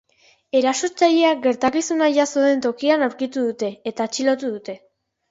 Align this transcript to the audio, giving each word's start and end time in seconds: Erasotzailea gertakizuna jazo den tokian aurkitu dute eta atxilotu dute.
Erasotzailea 0.59 1.33
gertakizuna 1.41 2.07
jazo 2.15 2.45
den 2.45 2.63
tokian 2.67 3.03
aurkitu 3.09 3.43
dute 3.49 3.69
eta 3.93 4.07
atxilotu 4.09 4.49
dute. 4.55 4.77